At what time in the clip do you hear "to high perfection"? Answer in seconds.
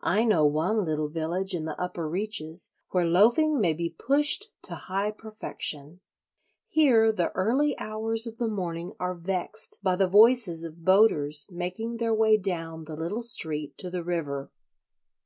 4.62-6.00